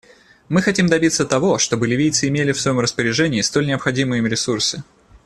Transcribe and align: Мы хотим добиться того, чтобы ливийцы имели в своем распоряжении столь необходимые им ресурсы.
Мы 0.49 0.63
хотим 0.63 0.87
добиться 0.87 1.25
того, 1.27 1.59
чтобы 1.59 1.85
ливийцы 1.87 2.27
имели 2.27 2.53
в 2.53 2.59
своем 2.59 2.79
распоряжении 2.79 3.41
столь 3.41 3.67
необходимые 3.67 4.17
им 4.17 4.25
ресурсы. 4.25 4.83